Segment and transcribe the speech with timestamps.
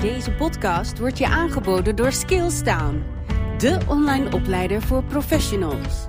[0.00, 3.02] Deze podcast wordt je aangeboden door Skillstown,
[3.58, 6.06] de online opleider voor professionals.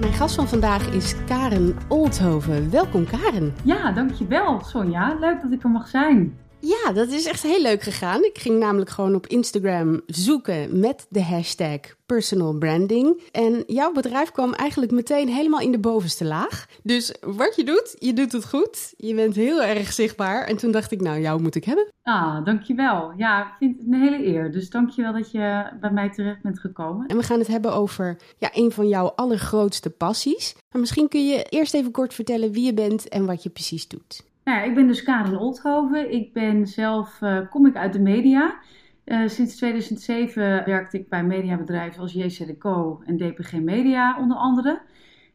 [0.00, 2.70] Mijn gast van vandaag is Karen Oldhoven.
[2.70, 3.54] Welkom Karen.
[3.64, 5.16] Ja, dankjewel Sonja.
[5.20, 6.38] Leuk dat ik er mag zijn.
[6.66, 8.24] Ja, dat is echt heel leuk gegaan.
[8.24, 13.22] Ik ging namelijk gewoon op Instagram zoeken met de hashtag personal branding.
[13.32, 16.66] En jouw bedrijf kwam eigenlijk meteen helemaal in de bovenste laag.
[16.82, 18.94] Dus wat je doet, je doet het goed.
[18.96, 20.44] Je bent heel erg zichtbaar.
[20.46, 21.88] En toen dacht ik, nou, jou moet ik hebben.
[22.02, 23.12] Ah, dankjewel.
[23.16, 24.52] Ja, ik vind het een hele eer.
[24.52, 27.06] Dus dankjewel dat je bij mij terecht bent gekomen.
[27.06, 30.54] En we gaan het hebben over ja, een van jouw allergrootste passies.
[30.70, 33.88] Maar misschien kun je eerst even kort vertellen wie je bent en wat je precies
[33.88, 34.24] doet.
[34.46, 36.12] Nou ja, ik ben dus Karen Oldhoven.
[36.12, 38.58] Ik ben zelf, uh, kom ik uit de media.
[39.04, 44.82] Uh, sinds 2007 werkte ik bij mediabedrijven als JC Co en DPG Media onder andere.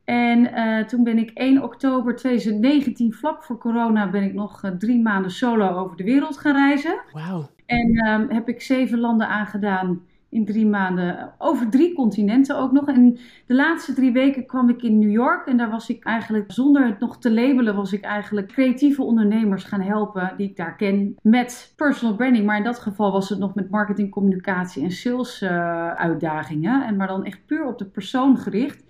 [0.04, 5.02] En uh, toen ben ik 1 oktober 2019, vlak voor corona, ben ik nog drie
[5.02, 7.02] maanden solo over de wereld gaan reizen.
[7.12, 7.50] Wauw.
[7.66, 12.88] En um, heb ik zeven landen aangedaan in drie maanden over drie continenten ook nog.
[12.88, 16.52] En de laatste drie weken kwam ik in New York en daar was ik eigenlijk,
[16.52, 20.76] zonder het nog te labelen, was ik eigenlijk creatieve ondernemers gaan helpen die ik daar
[20.76, 22.46] ken met personal branding.
[22.46, 25.50] Maar in dat geval was het nog met marketing, communicatie en sales uh,
[25.92, 26.86] uitdagingen.
[26.86, 28.84] En maar dan echt puur op de persoon gericht.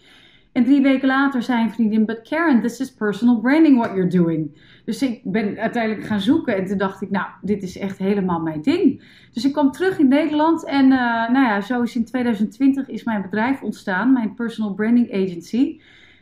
[0.52, 4.10] En drie weken later zei een vriendin, but Karen, this is personal branding what you're
[4.10, 4.58] doing.
[4.86, 8.40] Dus ik ben uiteindelijk gaan zoeken en toen dacht ik, nou, dit is echt helemaal
[8.40, 9.04] mijn ding.
[9.34, 13.04] Dus ik kwam terug in Nederland en uh, nou ja, zo is in 2020 is
[13.04, 15.80] mijn bedrijf ontstaan, mijn personal branding agency.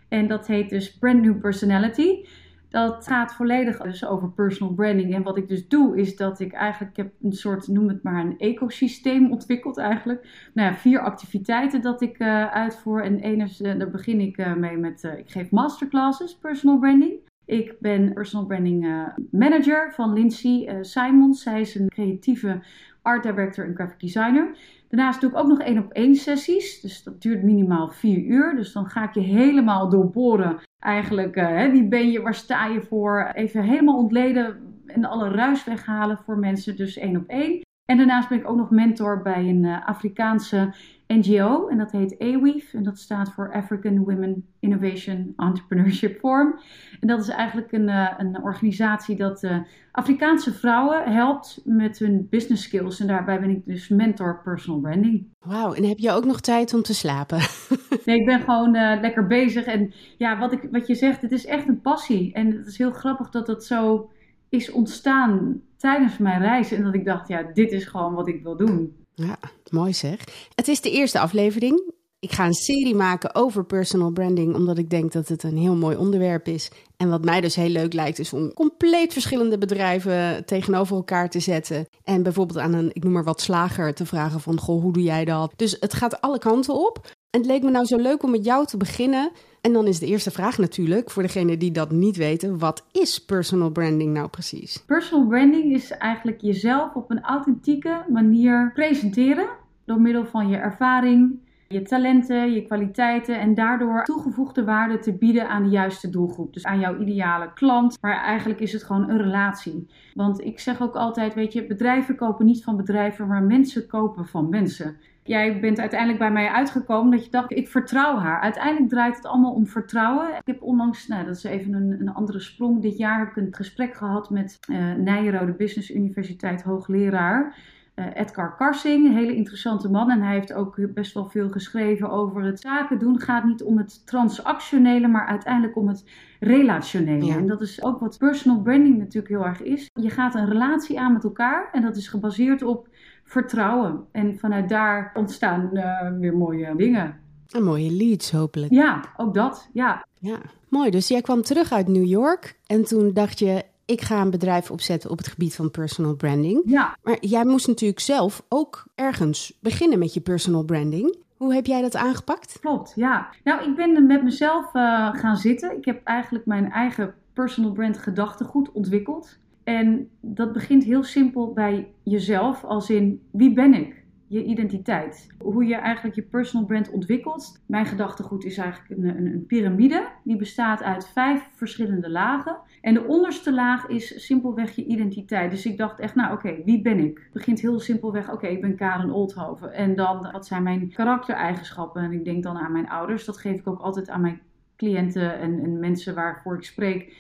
[0.08, 2.26] En dat heet dus Brand New Personality.
[2.70, 5.14] Dat gaat volledig dus over personal branding.
[5.14, 8.26] En wat ik dus doe, is dat ik eigenlijk heb een soort, noem het maar,
[8.26, 10.50] een ecosysteem ontwikkeld eigenlijk.
[10.53, 13.03] Nou ja, vier activiteiten dat ik uh, uitvoer.
[13.03, 17.14] En is, uh, daar begin ik uh, mee met, ik geef masterclasses personal branding.
[17.45, 21.44] Ik ben personal branding manager van Lindsay Simons.
[21.44, 22.61] Zij is een creatieve
[23.02, 24.58] art director en graphic designer.
[24.90, 26.82] Daarnaast doe ik ook nog één op één sessies.
[26.82, 28.56] Dus dat duurt minimaal vier uur.
[28.56, 30.60] Dus dan ga ik je helemaal doorboren.
[30.80, 33.32] Eigenlijk, uh, wie ben je, waar sta je voor?
[33.33, 36.76] Even helemaal ontleden en alle ruis weghalen voor mensen.
[36.76, 37.61] Dus één op één.
[37.89, 40.73] En daarnaast ben ik ook nog mentor bij een uh, Afrikaanse
[41.08, 41.67] NGO.
[41.67, 42.73] En dat heet AWEAF.
[42.73, 46.60] En dat staat voor African Women Innovation Entrepreneurship Forum.
[47.00, 49.58] En dat is eigenlijk een, uh, een organisatie dat uh,
[49.92, 53.00] Afrikaanse vrouwen helpt met hun business skills.
[53.00, 55.27] En daarbij ben ik dus mentor personal branding.
[55.39, 57.38] Wauw, en heb je ook nog tijd om te slapen?
[58.06, 59.66] nee, ik ben gewoon uh, lekker bezig.
[59.66, 62.33] En ja, wat, ik, wat je zegt, het is echt een passie.
[62.33, 64.10] En het is heel grappig dat dat zo
[64.50, 66.72] is ontstaan tijdens mijn reis.
[66.72, 69.06] En dat ik dacht, ja, dit is gewoon wat ik wil doen.
[69.14, 69.38] Ja,
[69.70, 70.20] mooi zeg.
[70.56, 71.98] Het is de eerste aflevering.
[72.20, 75.76] Ik ga een serie maken over personal branding, omdat ik denk dat het een heel
[75.76, 76.72] mooi onderwerp is.
[76.98, 81.39] En wat mij dus heel leuk lijkt, is om compleet verschillende bedrijven tegenover elkaar te
[81.39, 81.88] zetten.
[82.04, 85.04] En bijvoorbeeld aan een, ik noem maar wat, slager te vragen van, goh, hoe doe
[85.04, 85.54] jij dat?
[85.56, 87.18] Dus het gaat alle kanten op.
[87.32, 89.32] En het leek me nou zo leuk om met jou te beginnen.
[89.62, 93.26] En dan is de eerste vraag natuurlijk, voor degene die dat niet weten, wat is
[93.26, 94.84] personal branding nou precies?
[94.86, 99.50] Personal branding is eigenlijk jezelf op een authentieke manier presenteren
[99.86, 105.50] door middel van je ervaring, je talenten, je kwaliteiten en daardoor toegevoegde waarde te bieden
[105.50, 106.54] aan de juiste doelgroep.
[106.54, 107.98] Dus aan jouw ideale klant.
[108.02, 109.88] Maar eigenlijk is het gewoon een relatie.
[110.14, 114.26] Want ik zeg ook altijd, weet je, bedrijven kopen niet van bedrijven, maar mensen kopen
[114.26, 114.98] van mensen.
[115.30, 118.42] Jij bent uiteindelijk bij mij uitgekomen dat je dacht, ik vertrouw haar.
[118.42, 120.28] Uiteindelijk draait het allemaal om vertrouwen.
[120.28, 123.36] Ik heb onlangs, nou dat is even een, een andere sprong, dit jaar heb ik
[123.36, 127.58] een gesprek gehad met uh, Nijrode Business Universiteit hoogleraar.
[127.95, 130.12] Uh, Edgar Karsing, een hele interessante man.
[130.12, 133.19] En hij heeft ook best wel veel geschreven over het zaken doen.
[133.19, 137.25] gaat niet om het transactionele, maar uiteindelijk om het relationele.
[137.25, 137.36] Ja.
[137.36, 139.89] En dat is ook wat personal branding natuurlijk heel erg is.
[139.94, 142.88] Je gaat een relatie aan met elkaar en dat is gebaseerd op
[143.30, 144.06] vertrouwen.
[144.12, 147.18] En vanuit daar ontstaan uh, weer mooie dingen.
[147.50, 148.72] En mooie leads hopelijk.
[148.72, 149.69] Ja, ook dat.
[149.74, 150.06] Ja.
[150.19, 150.38] ja,
[150.68, 150.90] mooi.
[150.90, 154.72] Dus jij kwam terug uit New York en toen dacht je, ik ga een bedrijf
[154.72, 156.62] opzetten op het gebied van personal branding.
[156.66, 156.98] Ja.
[157.04, 161.18] Maar jij moest natuurlijk zelf ook ergens beginnen met je personal branding.
[161.38, 162.57] Hoe heb jij dat aangepakt?
[162.59, 163.30] Klopt, ja.
[163.44, 165.77] Nou, ik ben met mezelf uh, gaan zitten.
[165.77, 169.38] Ik heb eigenlijk mijn eigen personal brand gedachtegoed ontwikkeld.
[169.69, 174.04] En dat begint heel simpel bij jezelf, als in wie ben ik?
[174.27, 175.27] Je identiteit.
[175.39, 177.63] Hoe je eigenlijk je personal brand ontwikkelt.
[177.66, 180.07] Mijn gedachtegoed is eigenlijk een, een, een piramide.
[180.24, 182.57] Die bestaat uit vijf verschillende lagen.
[182.81, 185.51] En de onderste laag is simpelweg je identiteit.
[185.51, 187.18] Dus ik dacht echt, nou oké, wie ben ik?
[187.18, 189.74] Het begint heel simpelweg, oké, ik ben Karen Oldhoven.
[189.74, 192.04] En dan, wat zijn mijn karaktereigenschappen?
[192.04, 193.25] En ik denk dan aan mijn ouders.
[193.25, 194.42] Dat geef ik ook altijd aan mijn
[194.75, 197.13] cliënten en, en mensen waarvoor ik spreek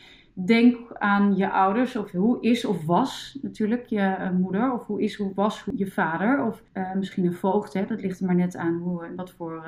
[0.45, 5.01] denk aan je ouders, of hoe is of was natuurlijk je eh, moeder, of hoe
[5.01, 7.73] is of was je vader, of uh, misschien een voogd.
[7.73, 7.85] Hè?
[7.85, 9.65] Dat ligt er maar net aan hoe, wat voor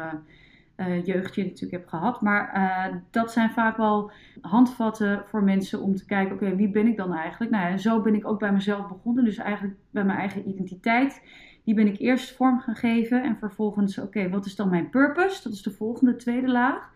[0.78, 2.22] uh, jeugd je natuurlijk hebt gehad.
[2.22, 6.98] Maar dat zijn vaak wel handvatten voor mensen om te kijken: oké, wie ben ik
[6.98, 7.52] dan eigenlijk?
[7.52, 9.24] Nou, en zo ben ik ook bij mezelf begonnen.
[9.24, 11.22] Dus eigenlijk bij mijn eigen identiteit.
[11.64, 15.44] Die ben ik eerst vorm gaan geven en vervolgens, oké, wat is dan mijn purpose?
[15.44, 16.94] Dat is de volgende tweede laag.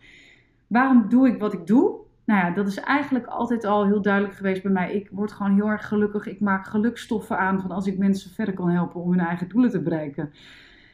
[0.68, 2.05] Waarom doe ik wat ik doe?
[2.25, 4.94] Nou ja, dat is eigenlijk altijd al heel duidelijk geweest bij mij.
[4.94, 6.27] Ik word gewoon heel erg gelukkig.
[6.27, 9.69] Ik maak gelukstoffen aan van als ik mensen verder kan helpen om hun eigen doelen
[9.69, 10.33] te bereiken.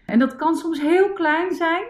[0.05, 1.83] En dat kan soms heel klein zijn.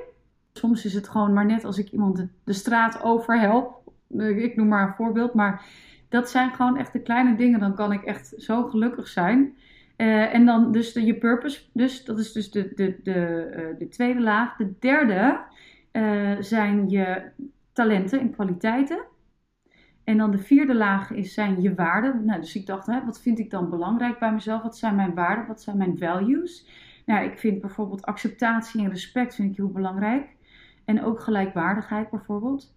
[0.53, 3.91] Soms is het gewoon maar net als ik iemand de, straat over help.
[4.17, 5.33] Ik noem maar een voorbeeld.
[5.33, 5.65] Maar
[6.09, 7.59] dat zijn gewoon echt de kleine dingen.
[7.59, 9.55] Dan kan ik echt zo gelukkig zijn.
[9.97, 11.61] Uh, en dan dus de, je purpose.
[11.73, 14.55] Dus dat is dus de, de, de, uh, de tweede laag.
[14.55, 15.39] De derde
[15.91, 17.21] uh, zijn je
[17.73, 19.03] talenten en kwaliteiten.
[20.11, 22.25] En dan de vierde laag is, zijn je waarden.
[22.25, 24.61] Nou, dus ik dacht, hè, wat vind ik dan belangrijk bij mezelf?
[24.61, 25.47] Wat zijn mijn waarden?
[25.47, 26.67] Wat zijn mijn values?
[27.05, 30.35] Nou, ik vind bijvoorbeeld acceptatie en respect vind ik heel belangrijk.
[30.85, 32.75] En ook gelijkwaardigheid bijvoorbeeld.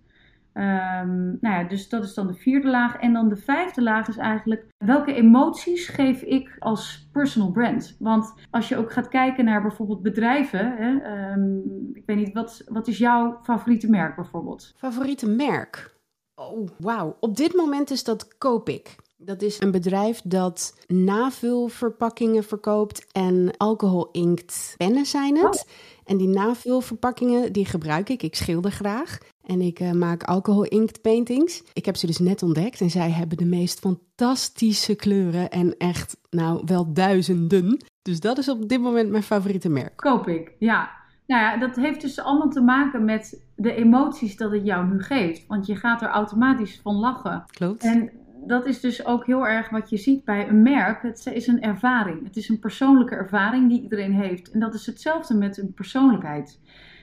[0.52, 2.96] Um, nou ja, dus dat is dan de vierde laag.
[2.96, 7.96] En dan de vijfde laag is eigenlijk welke emoties geef ik als personal brand?
[7.98, 12.64] Want als je ook gaat kijken naar bijvoorbeeld bedrijven, hè, um, ik weet niet, wat,
[12.68, 14.72] wat is jouw favoriete merk bijvoorbeeld?
[14.76, 15.93] Favoriete merk?
[16.34, 17.16] Oh, wauw.
[17.20, 18.96] Op dit moment is dat Copic.
[19.16, 25.64] Dat is een bedrijf dat navulverpakkingen verkoopt en alcohol inkt pennen zijn het.
[25.66, 25.72] Oh.
[26.04, 28.22] En die navulverpakkingen die gebruik ik.
[28.22, 29.18] Ik schilder graag.
[29.42, 31.62] En ik uh, maak alcohol inkt paintings.
[31.72, 36.16] Ik heb ze dus net ontdekt en zij hebben de meest fantastische kleuren en echt,
[36.30, 37.84] nou, wel duizenden.
[38.02, 39.96] Dus dat is op dit moment mijn favoriete merk.
[39.96, 40.90] Koop ik, ja.
[41.26, 45.02] Nou ja, dat heeft dus allemaal te maken met de emoties dat het jou nu
[45.02, 45.46] geeft.
[45.46, 47.44] Want je gaat er automatisch van lachen.
[47.46, 47.82] Klopt.
[47.82, 48.10] En
[48.46, 51.02] dat is dus ook heel erg wat je ziet bij een merk.
[51.02, 52.24] Het is een ervaring.
[52.24, 54.50] Het is een persoonlijke ervaring die iedereen heeft.
[54.50, 56.60] En dat is hetzelfde met een persoonlijkheid.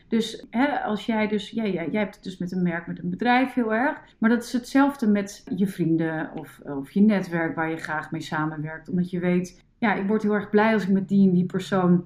[0.07, 3.03] Dus hè, als jij dus, ja, ja, jij hebt het dus met een merk, met
[3.03, 3.97] een bedrijf heel erg.
[4.17, 8.21] Maar dat is hetzelfde met je vrienden of, of je netwerk waar je graag mee
[8.21, 8.89] samenwerkt.
[8.89, 11.45] Omdat je weet, ja, ik word heel erg blij als ik met die en die
[11.45, 12.03] persoon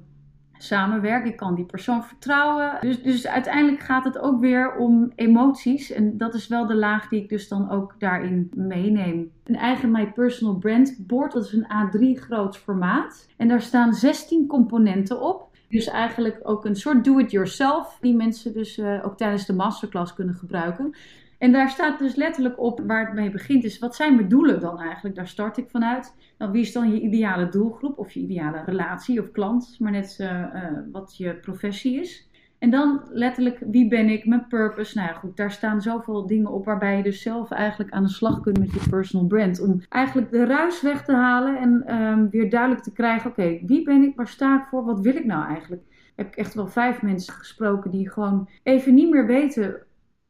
[0.58, 1.26] samenwerk.
[1.26, 2.78] Ik kan die persoon vertrouwen.
[2.82, 5.92] Dus, dus uiteindelijk gaat het ook weer om emoties.
[5.92, 9.32] En dat is wel de laag die ik dus dan ook daarin meeneem.
[9.44, 13.28] Een eigen My Personal Brand board, dat is een A3 groot formaat.
[13.38, 15.54] En daar staan 16 componenten op.
[15.70, 20.36] Dus eigenlijk ook een soort do-it-yourself, die mensen dus uh, ook tijdens de masterclass kunnen
[20.36, 20.96] gebruiken.
[21.38, 23.64] En daar staat dus letterlijk op waar het mee begint.
[23.64, 25.16] Is wat zijn mijn doelen dan eigenlijk?
[25.16, 26.16] Daar start ik vanuit.
[26.38, 29.76] Nou, wie is dan je ideale doelgroep of je ideale relatie of klant?
[29.80, 30.46] Maar net uh, uh,
[30.92, 32.28] wat je professie is.
[32.60, 34.98] En dan letterlijk, wie ben ik, mijn purpose.
[34.98, 38.10] Nou ja, goed, daar staan zoveel dingen op waarbij je dus zelf eigenlijk aan de
[38.10, 39.62] slag kunt met je personal brand.
[39.62, 43.84] Om eigenlijk de ruis weg te halen en um, weer duidelijk te krijgen, oké, wie
[43.84, 45.82] ben ik, waar sta ik voor, wat wil ik nou eigenlijk?
[46.16, 49.78] Heb ik echt wel vijf mensen gesproken die gewoon even niet meer weten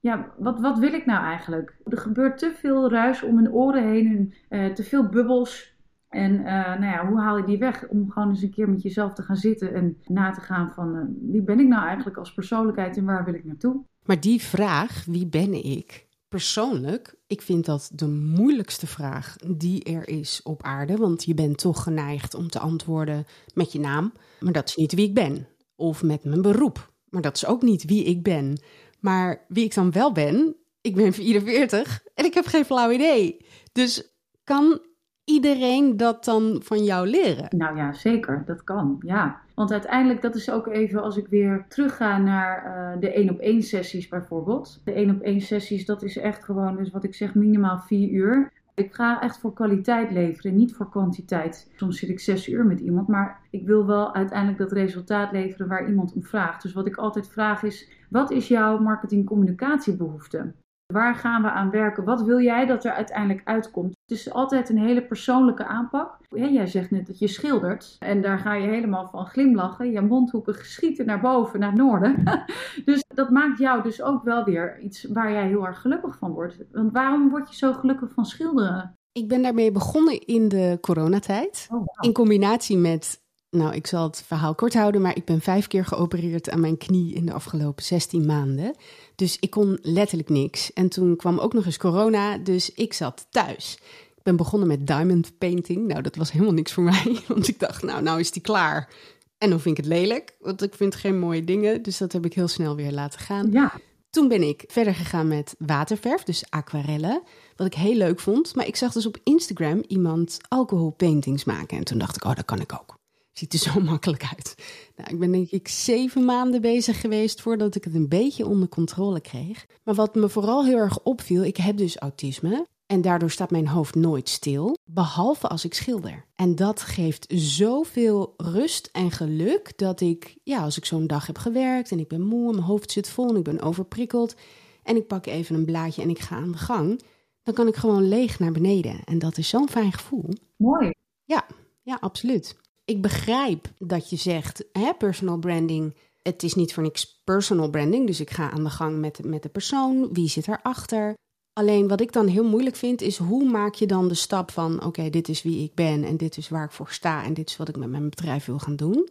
[0.05, 1.77] ja, wat, wat wil ik nou eigenlijk?
[1.85, 5.75] Er gebeurt te veel ruis om mijn oren heen en uh, te veel bubbels.
[6.09, 7.87] En uh, nou ja, hoe haal je die weg?
[7.87, 10.95] Om gewoon eens een keer met jezelf te gaan zitten en na te gaan van
[10.95, 13.83] uh, wie ben ik nou eigenlijk als persoonlijkheid en waar wil ik naartoe?
[14.05, 16.07] Maar die vraag, wie ben ik?
[16.27, 20.97] Persoonlijk, ik vind dat de moeilijkste vraag die er is op aarde.
[20.97, 24.11] Want je bent toch geneigd om te antwoorden met je naam.
[24.39, 25.47] Maar dat is niet wie ik ben.
[25.75, 26.93] Of met mijn beroep.
[27.09, 28.57] Maar dat is ook niet wie ik ben.
[29.05, 33.45] Maar wie ik dan wel ben, ik ben 44 en ik heb geen flauw idee.
[33.71, 34.79] Dus kan
[35.23, 37.57] iedereen dat dan van jou leren?
[37.57, 38.43] Nou ja, zeker.
[38.45, 38.95] Dat kan.
[38.99, 39.41] Ja.
[39.55, 43.39] Want uiteindelijk, dat is ook even als ik weer terugga naar uh, de één op
[43.39, 44.81] één sessies bijvoorbeeld.
[44.83, 48.09] De één op één sessies, dat is echt gewoon, dus wat ik zeg, minimaal vier
[48.09, 48.51] uur.
[48.75, 51.71] Ik ga echt voor kwaliteit leveren, niet voor kwantiteit.
[51.75, 55.67] Soms zit ik zes uur met iemand, maar ik wil wel uiteindelijk dat resultaat leveren
[55.67, 56.61] waar iemand om vraagt.
[56.61, 60.53] Dus wat ik altijd vraag is: wat is jouw marketing-communicatiebehoefte?
[60.95, 62.03] Waar gaan we aan werken?
[62.03, 63.95] Wat wil jij dat er uiteindelijk uitkomt?
[64.05, 66.17] Het is altijd een hele persoonlijke aanpak.
[66.29, 69.91] Ja, jij zegt net dat je schildert en daar ga je helemaal van glimlachen.
[69.91, 72.23] Je mondhoeken schieten naar boven, naar het noorden.
[72.85, 76.31] dus dat maakt jou dus ook wel weer iets waar jij heel erg gelukkig van
[76.31, 76.57] wordt.
[76.71, 78.97] Want waarom word je zo gelukkig van schilderen?
[79.11, 81.67] Ik ben daarmee begonnen in de coronatijd.
[81.71, 82.05] Oh, wow.
[82.05, 83.23] In combinatie met
[83.55, 86.77] nou, ik zal het verhaal kort houden, maar ik ben vijf keer geopereerd aan mijn
[86.77, 88.75] knie in de afgelopen 16 maanden.
[89.15, 90.73] Dus ik kon letterlijk niks.
[90.73, 93.77] En toen kwam ook nog eens corona, dus ik zat thuis.
[94.15, 95.87] Ik ben begonnen met diamond painting.
[95.87, 98.89] Nou, dat was helemaal niks voor mij, want ik dacht, nou, nou is die klaar.
[99.37, 101.81] En dan vind ik het lelijk, want ik vind geen mooie dingen.
[101.81, 103.51] Dus dat heb ik heel snel weer laten gaan.
[103.51, 103.73] Ja.
[104.09, 107.21] Toen ben ik verder gegaan met waterverf, dus aquarellen.
[107.55, 108.55] Wat ik heel leuk vond.
[108.55, 111.77] Maar ik zag dus op Instagram iemand alcoholpaintings maken.
[111.77, 112.94] En toen dacht ik, oh, dat kan ik ook.
[113.37, 114.55] Ziet er zo makkelijk uit.
[114.95, 118.69] Nou, ik ben denk ik zeven maanden bezig geweest voordat ik het een beetje onder
[118.69, 119.65] controle kreeg.
[119.83, 122.65] Maar wat me vooral heel erg opviel, ik heb dus autisme.
[122.85, 126.25] En daardoor staat mijn hoofd nooit stil, behalve als ik schilder.
[126.35, 131.37] En dat geeft zoveel rust en geluk dat ik, ja, als ik zo'n dag heb
[131.37, 134.35] gewerkt en ik ben moe, mijn hoofd zit vol en ik ben overprikkeld
[134.83, 137.01] en ik pak even een blaadje en ik ga aan de gang,
[137.43, 139.03] dan kan ik gewoon leeg naar beneden.
[139.03, 140.29] En dat is zo'n fijn gevoel.
[140.55, 140.93] Mooi.
[141.23, 141.45] Ja,
[141.81, 142.55] ja, absoluut.
[142.85, 148.07] Ik begrijp dat je zegt, hè, personal branding, het is niet voor niks personal branding,
[148.07, 151.13] dus ik ga aan de gang met, met de persoon, wie zit erachter.
[151.53, 154.83] Alleen wat ik dan heel moeilijk vind, is hoe maak je dan de stap van:
[154.83, 157.49] oké, dit is wie ik ben en dit is waar ik voor sta en dit
[157.49, 159.09] is wat ik met mijn bedrijf wil gaan doen,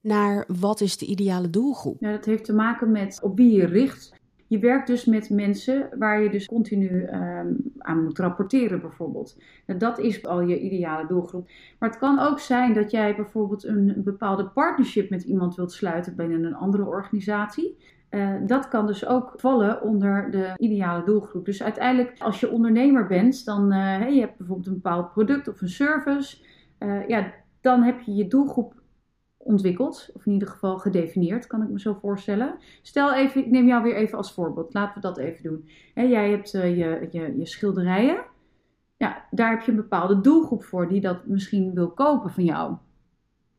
[0.00, 1.96] naar wat is de ideale doelgroep?
[2.00, 4.12] Ja, dat heeft te maken met op wie je richt.
[4.52, 9.42] Je werkt dus met mensen waar je dus continu ehm, aan moet rapporteren, bijvoorbeeld.
[9.66, 11.48] Nou, dat is al je ideale doelgroep.
[11.78, 16.16] Maar het kan ook zijn dat jij bijvoorbeeld een bepaalde partnership met iemand wilt sluiten
[16.16, 17.78] binnen een andere organisatie.
[18.10, 21.44] Uh, dat kan dus ook vallen onder de ideale doelgroep.
[21.44, 25.48] Dus uiteindelijk, als je ondernemer bent, dan uh, hey, je hebt bijvoorbeeld een bepaald product
[25.48, 26.36] of een service,
[26.78, 28.81] uh, ja, dan heb je je doelgroep
[29.44, 32.56] ontwikkeld, of in ieder geval gedefinieerd, kan ik me zo voorstellen.
[32.82, 35.68] Stel even, ik neem jou weer even als voorbeeld, laten we dat even doen.
[35.94, 36.76] Jij hebt je,
[37.10, 38.24] je, je schilderijen,
[38.96, 42.76] ja, daar heb je een bepaalde doelgroep voor die dat misschien wil kopen van jou.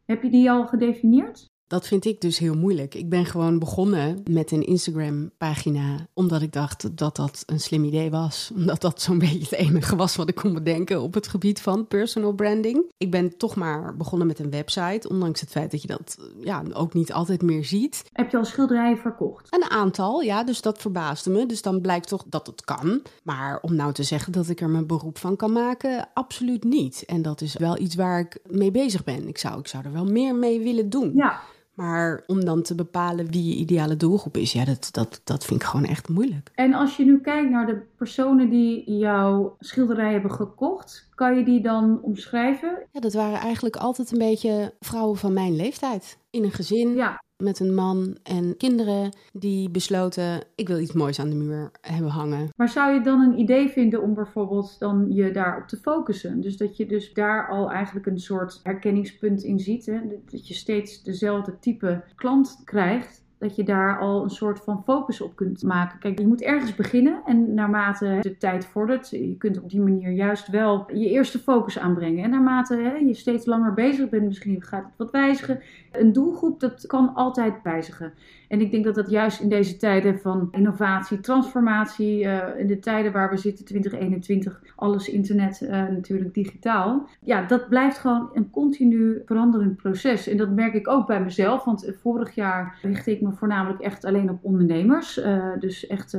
[0.05, 1.52] Heb je die al gedefinieerd?
[1.73, 2.95] Dat vind ik dus heel moeilijk.
[2.95, 8.11] Ik ben gewoon begonnen met een Instagram-pagina, omdat ik dacht dat dat een slim idee
[8.11, 8.51] was.
[8.55, 11.87] Omdat dat zo'n beetje het enige was wat ik kon bedenken op het gebied van
[11.87, 12.91] personal branding.
[12.97, 16.63] Ik ben toch maar begonnen met een website, ondanks het feit dat je dat ja,
[16.73, 18.03] ook niet altijd meer ziet.
[18.11, 19.47] Heb je al schilderijen verkocht?
[19.49, 21.45] Een aantal, ja, dus dat verbaasde me.
[21.45, 23.01] Dus dan blijkt toch dat het kan.
[23.23, 27.03] Maar om nou te zeggen dat ik er mijn beroep van kan maken, absoluut niet.
[27.05, 29.27] En dat is wel iets waar ik mee bezig ben.
[29.27, 31.11] Ik zou, ik zou er wel meer mee willen doen.
[31.15, 31.41] Ja.
[31.73, 35.61] Maar om dan te bepalen wie je ideale doelgroep is, ja, dat, dat, dat vind
[35.61, 36.51] ik gewoon echt moeilijk.
[36.55, 41.43] En als je nu kijkt naar de personen die jouw schilderij hebben gekocht, kan je
[41.43, 42.87] die dan omschrijven?
[42.91, 46.17] Ja, dat waren eigenlijk altijd een beetje vrouwen van mijn leeftijd.
[46.29, 46.95] In een gezin.
[46.95, 51.71] Ja met een man en kinderen die besloten: ik wil iets moois aan de muur
[51.81, 52.49] hebben hangen.
[52.55, 56.41] Maar zou je dan een idee vinden om bijvoorbeeld dan je daarop te focussen?
[56.41, 59.85] Dus dat je dus daar al eigenlijk een soort herkenningspunt in ziet.
[59.85, 59.99] Hè?
[60.31, 65.21] Dat je steeds dezelfde type klant krijgt dat je daar al een soort van focus
[65.21, 65.99] op kunt maken.
[65.99, 70.11] Kijk, je moet ergens beginnen en naarmate de tijd vordert, je kunt op die manier
[70.11, 72.23] juist wel je eerste focus aanbrengen.
[72.23, 75.61] En naarmate hè, je steeds langer bezig bent, misschien gaat het wat wijzigen.
[75.91, 78.13] Een doelgroep, dat kan altijd wijzigen.
[78.47, 82.79] En ik denk dat dat juist in deze tijden van innovatie, transformatie, uh, in de
[82.79, 87.07] tijden waar we zitten, 2021, alles internet, uh, natuurlijk digitaal.
[87.19, 90.27] Ja, dat blijft gewoon een continu veranderend proces.
[90.27, 94.05] En dat merk ik ook bij mezelf, want vorig jaar richtte ik me voornamelijk echt
[94.05, 95.17] alleen op ondernemers.
[95.17, 96.17] Uh, dus echt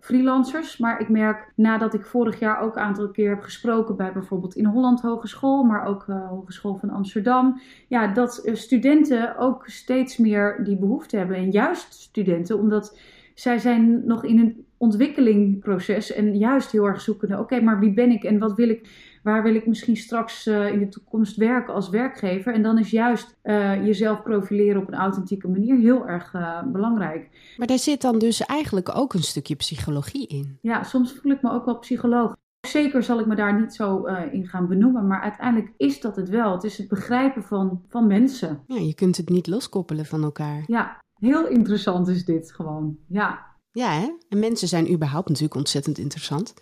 [0.00, 0.76] freelancers.
[0.76, 4.54] Maar ik merk nadat ik vorig jaar ook een aantal keer heb gesproken bij bijvoorbeeld
[4.54, 10.60] in Holland Hogeschool, maar ook uh, Hogeschool van Amsterdam, ja, dat studenten ook steeds meer
[10.64, 11.36] die behoefte hebben.
[11.36, 12.98] En juist studenten, omdat
[13.34, 17.38] zij zijn nog in een ontwikkelingproces en juist heel erg zoekende.
[17.38, 19.08] Oké, maar wie ben ik en wat wil ik?
[19.22, 22.54] Waar wil ik misschien straks uh, in de toekomst werken als werkgever?
[22.54, 27.28] En dan is juist uh, jezelf profileren op een authentieke manier heel erg uh, belangrijk.
[27.56, 30.58] Maar daar zit dan dus eigenlijk ook een stukje psychologie in.
[30.62, 32.36] Ja, soms voel ik me ook wel psycholoog.
[32.68, 36.28] Zeker zal ik me daar niet zo in gaan benoemen, maar uiteindelijk is dat het
[36.28, 36.52] wel.
[36.52, 38.62] Het is het begrijpen van, van mensen.
[38.66, 40.64] Ja, je kunt het niet loskoppelen van elkaar.
[40.66, 42.98] Ja, heel interessant is dit gewoon.
[43.08, 43.48] Ja.
[43.72, 44.16] Ja, hè?
[44.28, 46.54] en mensen zijn überhaupt natuurlijk ontzettend interessant.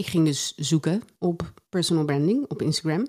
[0.00, 3.06] Ik ging dus zoeken op personal branding op Instagram.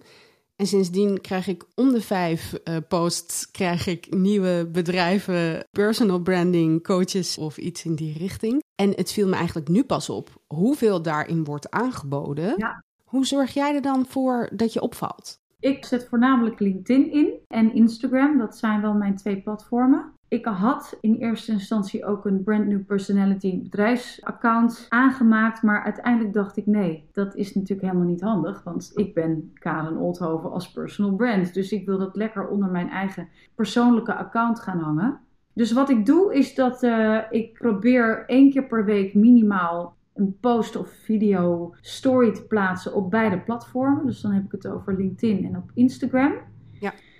[0.56, 6.84] En sindsdien krijg ik om de vijf uh, posts krijg ik nieuwe bedrijven, personal branding
[6.84, 8.64] coaches of iets in die richting.
[8.76, 12.54] En het viel me eigenlijk nu pas op hoeveel daarin wordt aangeboden.
[12.58, 12.84] Ja.
[13.04, 15.40] Hoe zorg jij er dan voor dat je opvalt?
[15.60, 18.38] Ik zet voornamelijk LinkedIn in en Instagram.
[18.38, 20.14] Dat zijn wel mijn twee platformen.
[20.32, 26.58] Ik had in eerste instantie ook een brand new personality bedrijfsaccount aangemaakt, maar uiteindelijk dacht
[26.58, 31.16] ik nee, dat is natuurlijk helemaal niet handig, want ik ben Karen Oldhoven als personal
[31.16, 35.20] brand, dus ik wil dat lekker onder mijn eigen persoonlijke account gaan hangen.
[35.54, 40.38] Dus wat ik doe is dat uh, ik probeer één keer per week minimaal een
[40.40, 44.06] post of video story te plaatsen op beide platformen.
[44.06, 46.34] Dus dan heb ik het over LinkedIn en op Instagram.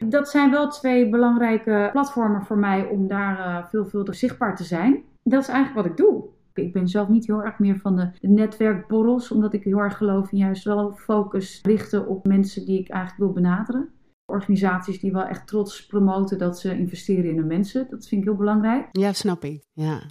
[0.06, 5.04] Dat zijn wel twee belangrijke platformen voor mij om daar uh, veelvuldig zichtbaar te zijn.
[5.24, 6.24] Dat is eigenlijk wat ik doe.
[6.54, 10.32] Ik ben zelf niet heel erg meer van de netwerkborrels, omdat ik heel erg geloof
[10.32, 13.90] in juist wel focus richten op mensen die ik eigenlijk wil benaderen.
[14.26, 17.88] Organisaties die wel echt trots promoten dat ze investeren in hun mensen.
[17.90, 18.88] Dat vind ik heel belangrijk.
[18.92, 19.64] Ja, snap ik.
[19.74, 20.02] Ja.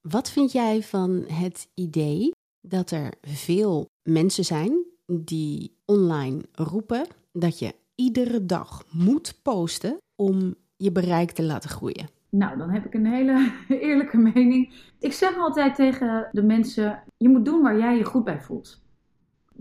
[0.00, 2.30] Wat vind jij van het idee
[2.60, 10.54] dat er veel mensen zijn die online roepen dat je iedere dag moet posten om
[10.76, 12.08] je bereik te laten groeien?
[12.30, 14.72] Nou, dan heb ik een hele eerlijke mening.
[14.98, 18.82] Ik zeg altijd tegen de mensen: je moet doen waar jij je goed bij voelt.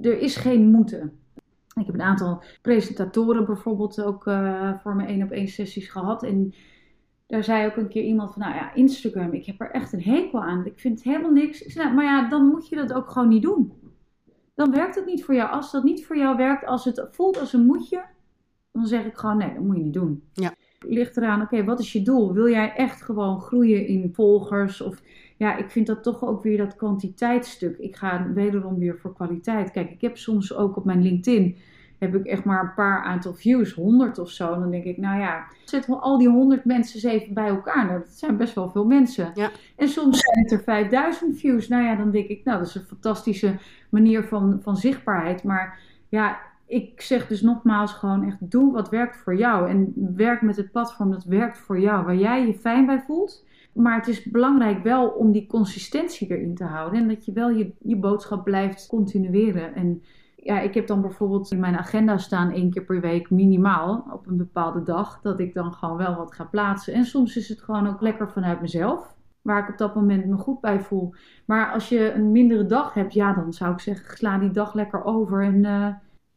[0.01, 1.19] Er is geen moeten.
[1.79, 6.23] Ik heb een aantal presentatoren bijvoorbeeld ook uh, voor mijn één op één sessies gehad.
[6.23, 6.53] En
[7.27, 10.03] daar zei ook een keer iemand van, nou ja, Instagram, ik heb er echt een
[10.03, 10.65] hekel aan.
[10.65, 11.61] Ik vind het helemaal niks.
[11.61, 13.73] Ik nou, maar ja, dan moet je dat ook gewoon niet doen.
[14.55, 15.51] Dan werkt het niet voor jou.
[15.51, 18.03] Als dat niet voor jou werkt, als het voelt als een moetje,
[18.71, 20.23] dan zeg ik gewoon, nee, dat moet je niet doen.
[20.33, 20.53] Ja.
[20.79, 22.33] Ligt eraan, oké, wat is je doel?
[22.33, 24.81] Wil jij echt gewoon groeien in volgers?
[24.81, 25.01] Of
[25.37, 27.77] ja, ik vind dat toch ook weer dat kwantiteitsstuk.
[27.77, 29.71] Ik ga wederom weer voor kwaliteit.
[29.71, 31.57] Kijk, ik heb soms ook op mijn LinkedIn
[31.99, 34.53] heb ik echt maar een paar aantal views, 100 of zo.
[34.53, 37.85] En dan denk ik, nou ja, zet al die 100 mensen eens even bij elkaar.
[37.85, 39.31] Nou, dat zijn best wel veel mensen.
[39.33, 39.49] Ja.
[39.75, 41.67] En soms zijn het er 5000 views.
[41.67, 43.57] Nou ja, dan denk ik, nou, dat is een fantastische
[43.89, 45.43] manier van, van zichtbaarheid.
[45.43, 49.69] Maar ja, ik zeg dus nogmaals gewoon echt, doe wat werkt voor jou.
[49.69, 53.45] En werk met het platform dat werkt voor jou, waar jij je fijn bij voelt.
[53.73, 56.99] Maar het is belangrijk wel om die consistentie erin te houden.
[56.99, 59.75] En dat je wel je, je boodschap blijft continueren.
[59.75, 60.03] En
[60.35, 64.27] ja, ik heb dan bijvoorbeeld in mijn agenda staan één keer per week minimaal op
[64.27, 65.19] een bepaalde dag.
[65.21, 66.93] Dat ik dan gewoon wel wat ga plaatsen.
[66.93, 69.15] En soms is het gewoon ook lekker vanuit mezelf.
[69.41, 71.13] Waar ik op dat moment me goed bij voel.
[71.45, 74.73] Maar als je een mindere dag hebt, ja, dan zou ik zeggen, sla die dag
[74.73, 75.43] lekker over.
[75.43, 75.87] En uh,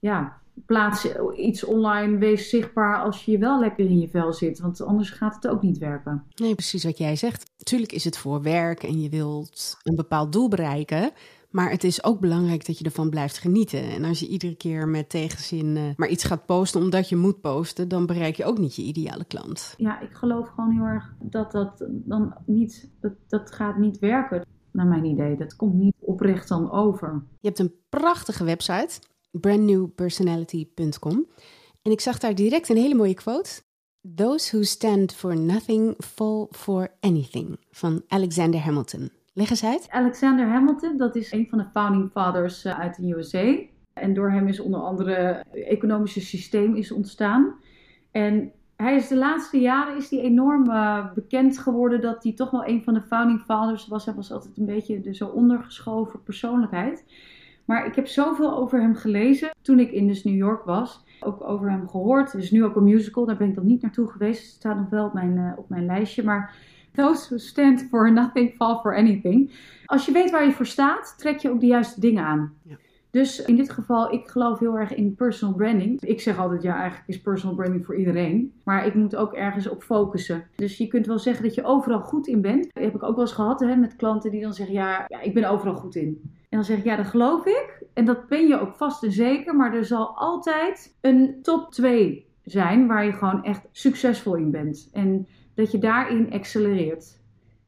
[0.02, 4.60] ja, plaats iets online, wees zichtbaar als je wel lekker in je vel zit.
[4.60, 6.24] Want anders gaat het ook niet werken.
[6.34, 7.50] Nee, precies wat jij zegt.
[7.58, 11.10] Natuurlijk is het voor werk en je wilt een bepaald doel bereiken.
[11.50, 13.82] Maar het is ook belangrijk dat je ervan blijft genieten.
[13.82, 17.40] En als je iedere keer met tegenzin uh, maar iets gaat posten omdat je moet
[17.40, 19.74] posten, dan bereik je ook niet je ideale klant.
[19.76, 24.46] Ja, ik geloof gewoon heel erg dat dat dan niet, dat, dat gaat niet werken,
[24.70, 25.36] naar mijn idee.
[25.36, 27.22] Dat komt niet oprecht dan over.
[27.40, 29.00] Je hebt een prachtige website,
[29.40, 31.26] brandnewpersonality.com.
[31.82, 33.62] En ik zag daar direct een hele mooie quote.
[34.14, 39.10] Those who stand for nothing fall for anything van Alexander Hamilton.
[39.34, 39.86] Leg eens uit.
[39.90, 43.58] Alexander Hamilton, dat is een van de founding fathers eh, uit de USA.
[43.92, 45.12] En door hem is onder andere
[45.50, 47.54] het economische systeem is ontstaan.
[48.10, 52.50] En hij is de laatste jaren is hij enorm uh, bekend geworden dat hij toch
[52.50, 54.04] wel een van de founding fathers was.
[54.04, 57.04] Hij was altijd een beetje de zo ondergeschoven persoonlijkheid.
[57.64, 61.04] Maar ik heb zoveel over hem gelezen toen ik in dus New York was.
[61.20, 62.32] Ook over hem gehoord.
[62.32, 64.42] Er is nu ook een musical, daar ben ik dan niet naartoe geweest.
[64.42, 66.24] Het staat nog wel op mijn, uh, op mijn lijstje.
[66.24, 66.54] Maar
[66.94, 69.50] Those who stand for nothing fall for anything.
[69.86, 72.54] Als je weet waar je voor staat, trek je ook de juiste dingen aan.
[72.62, 72.76] Ja.
[73.10, 76.00] Dus in dit geval, ik geloof heel erg in personal branding.
[76.00, 78.52] Ik zeg altijd, ja, eigenlijk is personal branding voor iedereen.
[78.64, 80.44] Maar ik moet ook ergens op focussen.
[80.54, 82.68] Dus je kunt wel zeggen dat je overal goed in bent.
[82.72, 85.20] Dat heb ik ook wel eens gehad hè, met klanten die dan zeggen, ja, ja,
[85.20, 86.32] ik ben overal goed in.
[86.52, 87.82] En dan zeg ik, ja, dat geloof ik.
[87.92, 89.56] En dat ben je ook vast en zeker.
[89.56, 94.88] Maar er zal altijd een top 2 zijn waar je gewoon echt succesvol in bent.
[94.92, 97.20] En dat je daarin accelereert.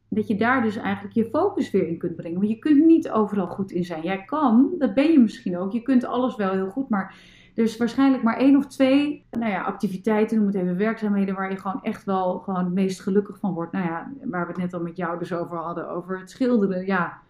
[0.09, 2.39] Dat je daar dus eigenlijk je focus weer in kunt brengen.
[2.39, 4.03] Want je kunt niet overal goed in zijn.
[4.03, 5.73] Jij kan, dat ben je misschien ook.
[5.73, 7.15] Je kunt alles wel heel goed, maar
[7.55, 11.51] er is waarschijnlijk maar één of twee nou ja, activiteiten, noem het even werkzaamheden, waar
[11.51, 13.73] je gewoon echt wel gewoon het meest gelukkig van wordt.
[13.73, 16.87] Nou ja, waar we het net al met jou dus over hadden, over het schilderen.
[16.87, 17.23] Ja,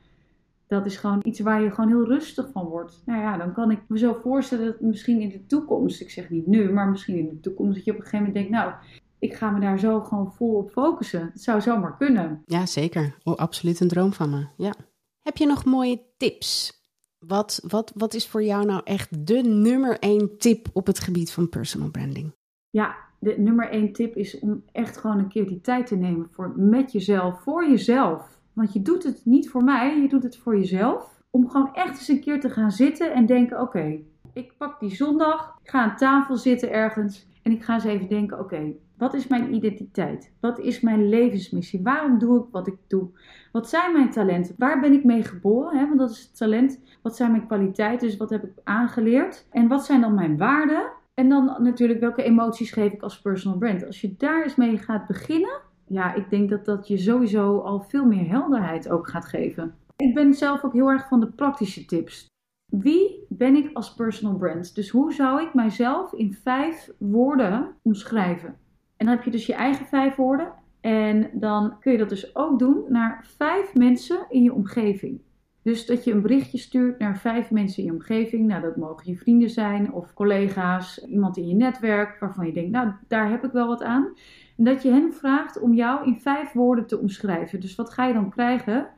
[0.74, 3.02] dat is gewoon iets waar je gewoon heel rustig van wordt.
[3.06, 6.30] Nou ja, dan kan ik me zo voorstellen dat misschien in de toekomst, ik zeg
[6.30, 8.72] niet nu, maar misschien in de toekomst, dat je op een gegeven moment denkt, nou,
[9.18, 11.30] ik ga me daar zo gewoon vol op focussen.
[11.32, 12.42] Het zou zomaar kunnen.
[12.44, 13.16] Ja, zeker.
[13.22, 14.46] Oh, absoluut een droom van me.
[14.56, 14.74] Ja.
[15.22, 16.82] Heb je nog mooie tips?
[17.18, 21.32] Wat, wat, wat is voor jou nou echt de nummer één tip op het gebied
[21.32, 22.34] van personal branding?
[22.70, 26.28] Ja, de nummer één tip is om echt gewoon een keer die tijd te nemen
[26.30, 28.34] voor met jezelf, voor jezelf.
[28.55, 31.23] Want je doet het niet voor mij, je doet het voor jezelf.
[31.31, 33.99] Om gewoon echt eens een keer te gaan zitten en denken: oké,
[34.33, 38.09] ik pak die zondag, ik ga aan tafel zitten ergens en ik ga eens even
[38.09, 40.33] denken: oké, wat is mijn identiteit?
[40.40, 41.83] Wat is mijn levensmissie?
[41.83, 43.09] Waarom doe ik wat ik doe?
[43.53, 44.55] Wat zijn mijn talenten?
[44.59, 45.79] Waar ben ik mee geboren?
[45.79, 45.87] Hè?
[45.87, 46.81] Want dat is het talent.
[47.03, 48.09] Wat zijn mijn kwaliteiten?
[48.09, 49.47] Dus wat heb ik aangeleerd?
[49.51, 50.93] En wat zijn dan mijn waarden?
[51.14, 53.87] En dan natuurlijk welke emoties geef ik als personal brand?
[53.87, 57.81] Als je daar eens mee gaat beginnen, ja, ik denk dat dat je sowieso al
[57.81, 59.75] veel meer helderheid ook gaat geven.
[59.97, 62.27] Ik ben zelf ook heel erg van de praktische tips.
[62.66, 64.75] Wie ben ik als personal brand?
[64.75, 68.49] Dus hoe zou ik mijzelf in vijf woorden omschrijven?
[68.97, 70.53] En dan heb je dus je eigen vijf woorden.
[70.81, 75.20] En dan kun je dat dus ook doen naar vijf mensen in je omgeving.
[75.62, 78.47] Dus dat je een berichtje stuurt naar vijf mensen in je omgeving.
[78.47, 82.70] Nou, dat mogen je vrienden zijn of collega's, iemand in je netwerk waarvan je denkt,
[82.70, 84.12] nou, daar heb ik wel wat aan.
[84.57, 87.61] En dat je hen vraagt om jou in vijf woorden te omschrijven.
[87.61, 88.88] Dus wat ga je dan krijgen?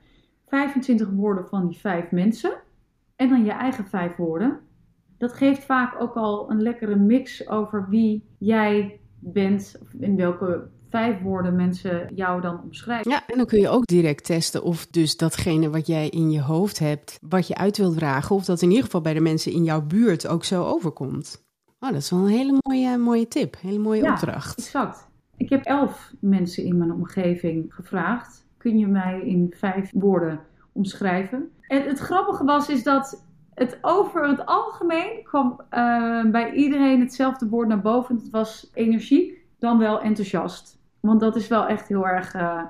[0.47, 2.53] 25 woorden van die vijf mensen
[3.17, 4.61] en dan je eigen vijf woorden.
[5.19, 10.69] Dat geeft vaak ook al een lekkere mix over wie jij bent, of in welke
[10.89, 13.11] vijf woorden mensen jou dan omschrijven.
[13.11, 16.41] Ja, en dan kun je ook direct testen of dus datgene wat jij in je
[16.41, 19.53] hoofd hebt, wat je uit wilt dragen, of dat in ieder geval bij de mensen
[19.53, 21.45] in jouw buurt ook zo overkomt.
[21.81, 24.59] Oh, dat is wel een hele mooie, mooie tip, hele mooie ja, opdracht.
[24.59, 25.09] Exact.
[25.37, 28.47] Ik heb elf mensen in mijn omgeving gevraagd.
[28.57, 30.41] Kun je mij in vijf woorden
[30.73, 31.51] omschrijven?
[31.67, 37.49] En het grappige was is dat het over het algemeen kwam uh, bij iedereen hetzelfde
[37.49, 38.17] woord naar boven.
[38.17, 40.79] Het was energiek, dan wel enthousiast.
[41.01, 42.63] Want dat is wel echt heel erg uh,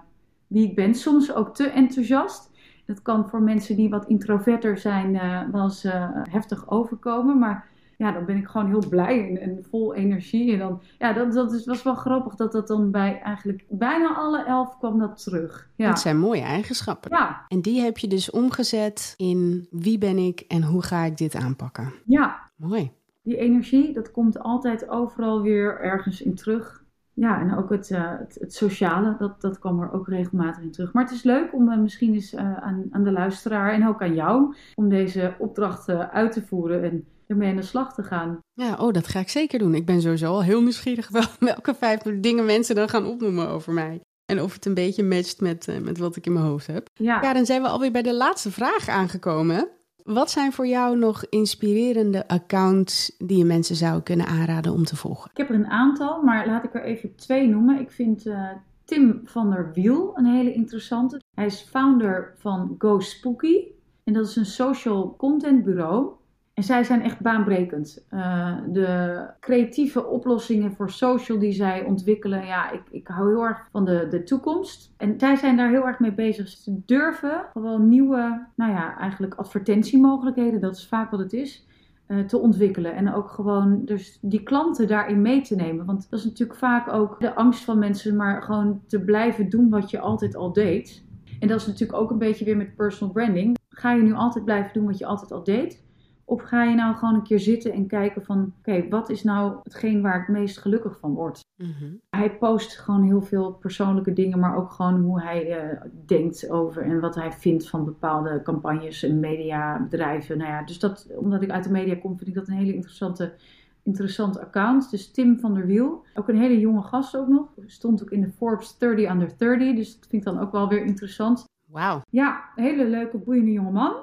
[0.46, 0.94] wie ik ben.
[0.94, 2.50] Soms ook te enthousiast.
[2.86, 5.86] Dat kan voor mensen die wat introverter zijn uh, wel eens
[6.30, 7.38] heftig overkomen.
[7.38, 10.52] Maar ja, dan ben ik gewoon heel blij en, en vol energie.
[10.52, 14.14] En dan, ja, dat, dat is, was wel grappig dat dat dan bij eigenlijk bijna
[14.14, 15.68] alle elf kwam dat terug.
[15.76, 15.88] Ja.
[15.88, 17.10] Dat zijn mooie eigenschappen.
[17.10, 17.44] Ja.
[17.48, 21.34] En die heb je dus omgezet in wie ben ik en hoe ga ik dit
[21.34, 21.92] aanpakken.
[22.04, 22.50] Ja.
[22.56, 22.90] Mooi.
[23.22, 26.84] Die energie, dat komt altijd overal weer ergens in terug.
[27.12, 30.70] Ja, en ook het, uh, het, het, sociale, dat, dat kwam er ook regelmatig in
[30.70, 30.92] terug.
[30.92, 34.02] Maar het is leuk om uh, misschien eens uh, aan, aan de luisteraar en ook
[34.02, 38.38] aan jou om deze opdrachten uit te voeren en ermee aan de slag te gaan.
[38.52, 39.74] Ja, oh, dat ga ik zeker doen.
[39.74, 43.72] Ik ben sowieso al heel nieuwsgierig wel welke vijf dingen mensen dan gaan opnoemen over
[43.72, 44.00] mij.
[44.26, 46.88] En of het een beetje matcht met, met wat ik in mijn hoofd heb.
[46.94, 47.22] Ja.
[47.22, 49.68] ja, dan zijn we alweer bij de laatste vraag aangekomen.
[50.02, 54.96] Wat zijn voor jou nog inspirerende accounts die je mensen zou kunnen aanraden om te
[54.96, 55.30] volgen?
[55.30, 57.80] Ik heb er een aantal, maar laat ik er even twee noemen.
[57.80, 58.50] Ik vind uh,
[58.84, 61.20] Tim van der Wiel een hele interessante.
[61.34, 63.64] Hij is founder van Go Spooky.
[64.04, 66.12] En dat is een social content bureau.
[66.56, 68.06] En zij zijn echt baanbrekend.
[68.10, 73.68] Uh, de creatieve oplossingen voor social die zij ontwikkelen, ja, ik, ik hou heel erg
[73.72, 74.92] van de, de toekomst.
[74.96, 76.48] En zij zijn daar heel erg mee bezig.
[76.48, 81.66] Ze durven gewoon nieuwe, nou ja, eigenlijk advertentiemogelijkheden, dat is vaak wat het is,
[82.08, 82.94] uh, te ontwikkelen.
[82.94, 85.86] En ook gewoon dus die klanten daarin mee te nemen.
[85.86, 89.68] Want dat is natuurlijk vaak ook de angst van mensen, maar gewoon te blijven doen
[89.68, 91.04] wat je altijd al deed.
[91.40, 93.56] En dat is natuurlijk ook een beetje weer met personal branding.
[93.68, 95.84] Ga je nu altijd blijven doen wat je altijd al deed?
[96.28, 99.22] Of ga je nou gewoon een keer zitten en kijken van, oké, okay, wat is
[99.22, 101.44] nou hetgeen waar ik het meest gelukkig van word?
[101.56, 102.00] Mm-hmm.
[102.10, 106.82] Hij post gewoon heel veel persoonlijke dingen, maar ook gewoon hoe hij uh, denkt over
[106.82, 110.38] en wat hij vindt van bepaalde campagnes en mediabedrijven.
[110.38, 112.74] Nou ja, dus dat, omdat ik uit de media kom, vind ik dat een hele
[112.74, 113.34] interessante,
[113.82, 114.90] interessante account.
[114.90, 117.46] Dus Tim van der Wiel, ook een hele jonge gast ook nog.
[117.66, 120.68] Stond ook in de Forbes 30 under 30, dus dat vind ik dan ook wel
[120.68, 121.44] weer interessant.
[121.70, 122.00] Wauw.
[122.10, 123.94] Ja, hele leuke, boeiende jonge man.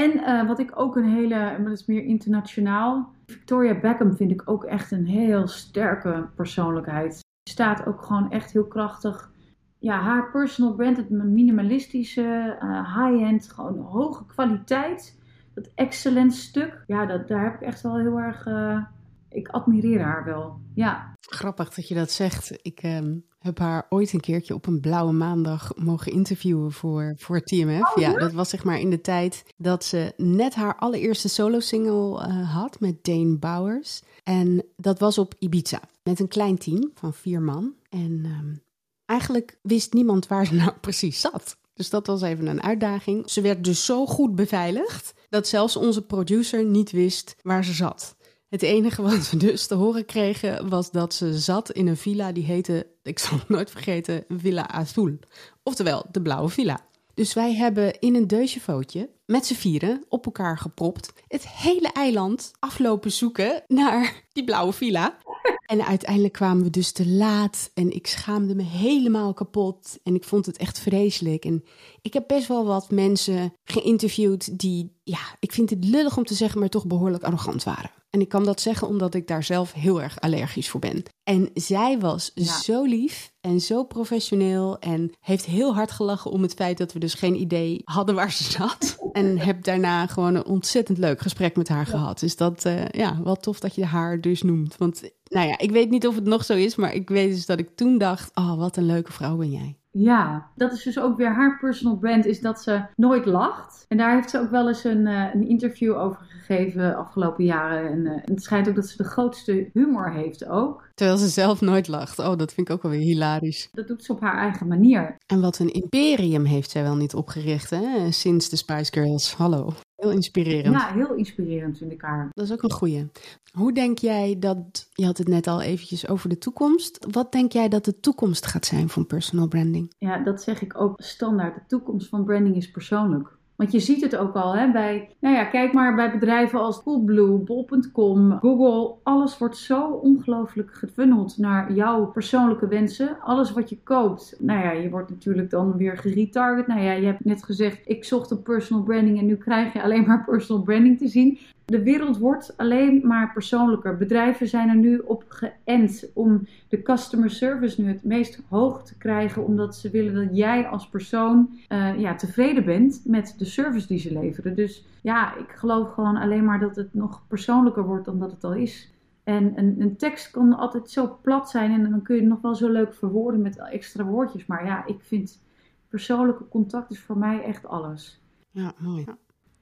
[0.00, 3.12] En uh, wat ik ook een hele, maar dat is meer internationaal.
[3.26, 7.14] Victoria Beckham vind ik ook echt een heel sterke persoonlijkheid.
[7.14, 9.30] Ze staat ook gewoon echt heel krachtig.
[9.78, 15.18] Ja, haar personal brand, het minimalistische, uh, high-end, gewoon hoge kwaliteit.
[15.54, 16.84] Dat excellent stuk.
[16.86, 18.46] Ja, dat, daar heb ik echt wel heel erg.
[18.46, 18.84] Uh,
[19.30, 20.60] ik admireer haar wel.
[20.74, 21.14] Ja.
[21.20, 22.58] Grappig dat je dat zegt.
[22.62, 27.40] Ik um, heb haar ooit een keertje op een blauwe maandag mogen interviewen voor, voor
[27.40, 27.94] TMF.
[27.94, 31.28] Oh, ja, ja, dat was zeg maar in de tijd dat ze net haar allereerste
[31.28, 34.02] solo-single uh, had met Dane Bowers.
[34.22, 37.74] En dat was op Ibiza met een klein team van vier man.
[37.88, 38.62] En um,
[39.06, 41.58] eigenlijk wist niemand waar ze nou precies zat.
[41.74, 43.30] Dus dat was even een uitdaging.
[43.30, 48.16] Ze werd dus zo goed beveiligd dat zelfs onze producer niet wist waar ze zat.
[48.50, 52.32] Het enige wat we dus te horen kregen was dat ze zat in een villa
[52.32, 55.18] die heette, ik zal het nooit vergeten, Villa Azul.
[55.62, 56.80] Oftewel, de blauwe villa.
[57.14, 62.52] Dus wij hebben in een deucefootje met z'n vieren op elkaar gepropt het hele eiland
[62.58, 65.18] aflopen zoeken naar die blauwe villa.
[65.66, 70.24] En uiteindelijk kwamen we dus te laat en ik schaamde me helemaal kapot en ik
[70.24, 71.44] vond het echt vreselijk.
[71.44, 71.64] En
[72.02, 76.34] ik heb best wel wat mensen geïnterviewd die, ja, ik vind het lullig om te
[76.34, 77.98] zeggen, maar toch behoorlijk arrogant waren.
[78.10, 81.02] En ik kan dat zeggen omdat ik daar zelf heel erg allergisch voor ben.
[81.22, 82.60] En zij was ja.
[82.60, 86.98] zo lief en zo professioneel en heeft heel hard gelachen om het feit dat we
[86.98, 88.98] dus geen idee hadden waar ze zat.
[89.12, 91.90] En heb daarna gewoon een ontzettend leuk gesprek met haar ja.
[91.90, 92.20] gehad.
[92.20, 94.76] Dus dat, uh, ja, wel tof dat je haar dus noemt.
[94.76, 97.46] Want, nou ja, ik weet niet of het nog zo is, maar ik weet dus
[97.46, 99.79] dat ik toen dacht, oh, wat een leuke vrouw ben jij.
[99.92, 103.84] Ja, dat is dus ook weer haar personal brand, is dat ze nooit lacht.
[103.88, 107.90] En daar heeft ze ook wel eens een, uh, een interview over gegeven afgelopen jaren.
[107.90, 110.89] En uh, het schijnt ook dat ze de grootste humor heeft ook.
[111.00, 112.18] Terwijl ze zelf nooit lacht.
[112.18, 113.68] Oh, dat vind ik ook wel weer hilarisch.
[113.72, 115.16] Dat doet ze op haar eigen manier.
[115.26, 118.10] En wat een imperium heeft zij wel niet opgericht, hè?
[118.10, 119.34] Sinds de Spice Girls.
[119.34, 119.72] Hallo.
[119.96, 120.74] Heel inspirerend.
[120.74, 122.28] Ja, heel inspirerend vind ik haar.
[122.30, 123.10] Dat is ook een goeie.
[123.52, 127.06] Hoe denk jij dat, je had het net al eventjes over de toekomst.
[127.10, 129.94] Wat denk jij dat de toekomst gaat zijn van personal branding?
[129.98, 131.54] Ja, dat zeg ik ook standaard.
[131.54, 133.38] De toekomst van branding is persoonlijk.
[133.60, 136.82] Want je ziet het ook al hè, bij, nou ja, kijk maar bij bedrijven als
[136.82, 138.94] Coolblue, Bol.com, Google.
[139.02, 143.16] Alles wordt zo ongelooflijk gefunneld naar jouw persoonlijke wensen.
[143.20, 144.36] Alles wat je koopt.
[144.38, 146.66] Nou ja, je wordt natuurlijk dan weer geretarget.
[146.66, 149.82] Nou ja, je hebt net gezegd, ik zocht een personal branding en nu krijg je
[149.82, 151.38] alleen maar personal branding te zien.
[151.70, 153.96] De wereld wordt alleen maar persoonlijker.
[153.96, 158.96] Bedrijven zijn er nu op geënt om de customer service nu het meest hoog te
[158.96, 163.86] krijgen, omdat ze willen dat jij als persoon uh, ja, tevreden bent met de service
[163.86, 164.54] die ze leveren.
[164.54, 168.44] Dus ja, ik geloof gewoon alleen maar dat het nog persoonlijker wordt dan dat het
[168.44, 168.92] al is.
[169.24, 172.40] En een, een, tekst kan altijd zo plat zijn en dan kun je het nog
[172.40, 174.46] wel zo leuk verwoorden met extra woordjes.
[174.46, 175.40] Maar ja, ik vind
[175.88, 178.20] persoonlijke contact is voor mij echt alles.
[178.50, 179.04] Ja, mooi.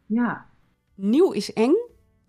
[0.07, 0.47] Ja.
[0.94, 1.75] Nieuw is eng,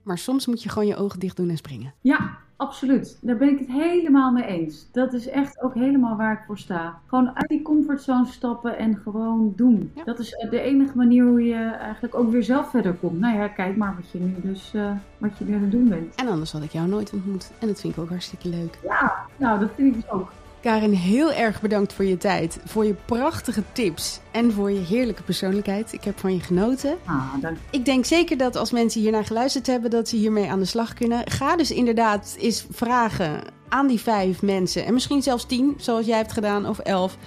[0.10, 1.94] maar soms moet je gewoon je ogen dicht doen en springen.
[2.02, 3.18] Ja, absoluut.
[3.22, 4.88] Daar ben ik het helemaal mee eens.
[4.92, 7.00] Dat is echt ook helemaal waar ik voor sta.
[7.06, 9.92] Gewoon uit die comfortzone stappen en gewoon doen.
[10.06, 13.20] Dat is de enige manier hoe je eigenlijk ook weer zelf verder komt.
[13.20, 15.90] Nou ja, kijk maar wat je nu dus uh, wat je nu aan het doen
[15.90, 16.16] bent.
[16.16, 17.52] En anders had ik jou nooit ontmoet.
[17.60, 18.80] En dat vind ik ook hartstikke leuk.
[18.84, 20.32] Ja, nou dat vind ik dus ook.
[20.62, 25.24] Karin, heel erg bedankt voor je tijd, voor je prachtige tips en voor je heerlijke
[25.24, 25.94] persoonlijkheid.
[25.94, 26.98] Ik heb van je genoten.
[27.06, 27.58] Ah, dank.
[27.72, 30.94] Ik denk zeker dat als mensen hiernaar geluisterd hebben, dat ze hiermee aan de slag
[30.94, 31.32] kunnen.
[31.32, 36.18] Ga dus inderdaad eens vragen aan die vijf mensen, en misschien zelfs tien, zoals jij
[36.18, 37.18] hebt gedaan, of elf,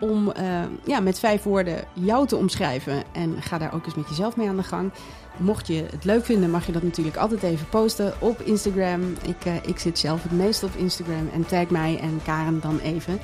[0.00, 3.02] om uh, ja, met vijf woorden jou te omschrijven.
[3.12, 4.90] En ga daar ook eens met jezelf mee aan de gang.
[5.36, 9.00] Mocht je het leuk vinden, mag je dat natuurlijk altijd even posten op Instagram.
[9.22, 12.78] Ik, uh, ik zit zelf het meest op Instagram en tag mij en Karen dan
[12.78, 13.18] even.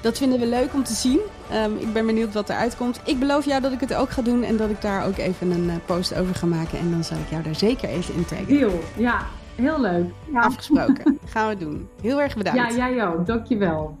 [0.00, 1.18] Dat vinden we leuk om te zien.
[1.52, 3.00] Um, ik ben benieuwd wat eruit komt.
[3.04, 5.50] Ik beloof jou dat ik het ook ga doen en dat ik daar ook even
[5.50, 6.78] een uh, post over ga maken.
[6.78, 8.46] En dan zal ik jou daar zeker even in taggen.
[8.46, 9.26] Deal, ja.
[9.54, 10.04] Heel leuk.
[10.32, 10.40] Ja.
[10.40, 11.18] Afgesproken.
[11.24, 11.88] Gaan we doen.
[12.02, 12.74] Heel erg bedankt.
[12.74, 13.26] Ja, jij ook.
[13.26, 13.98] Dankjewel.